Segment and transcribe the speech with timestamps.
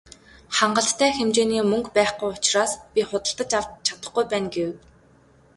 [0.57, 4.69] "Хангалттай хэмжээний мөнгө байхгүй учраас би худалдаж авч чадахгүй байна" гэв.